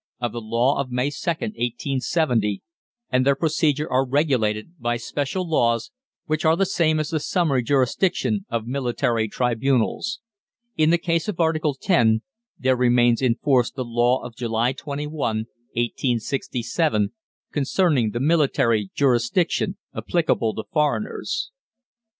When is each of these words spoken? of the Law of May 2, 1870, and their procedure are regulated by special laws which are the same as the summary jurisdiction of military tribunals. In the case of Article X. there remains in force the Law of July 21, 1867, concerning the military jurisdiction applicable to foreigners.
of 0.19 0.31
the 0.31 0.41
Law 0.41 0.79
of 0.81 0.89
May 0.89 1.11
2, 1.11 1.15
1870, 1.29 2.63
and 3.11 3.23
their 3.23 3.35
procedure 3.35 3.87
are 3.87 4.03
regulated 4.03 4.73
by 4.79 4.97
special 4.97 5.47
laws 5.47 5.91
which 6.25 6.43
are 6.43 6.55
the 6.55 6.65
same 6.65 6.99
as 6.99 7.11
the 7.11 7.19
summary 7.19 7.61
jurisdiction 7.61 8.47
of 8.49 8.65
military 8.65 9.27
tribunals. 9.27 10.19
In 10.75 10.89
the 10.89 10.97
case 10.97 11.27
of 11.27 11.39
Article 11.39 11.77
X. 11.87 12.19
there 12.57 12.75
remains 12.75 13.21
in 13.21 13.35
force 13.35 13.69
the 13.69 13.85
Law 13.85 14.23
of 14.23 14.33
July 14.35 14.73
21, 14.73 15.11
1867, 15.73 17.13
concerning 17.51 18.09
the 18.09 18.19
military 18.19 18.89
jurisdiction 18.95 19.77
applicable 19.93 20.55
to 20.55 20.63
foreigners. 20.73 21.51